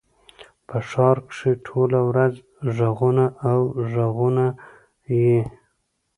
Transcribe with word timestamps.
په 0.67 0.77
ښار 0.89 1.17
کښي 1.27 1.53
ټوله 1.65 1.99
ورځ 2.09 2.33
ږغونه 2.77 3.25
او 3.49 3.59
ږغونه 3.91 4.45
يي. 5.15 5.39